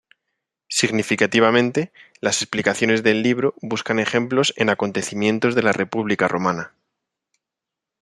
[0.67, 6.73] Significativamente, las explicaciones del libro buscan ejemplos en acontecimientos de la República romana.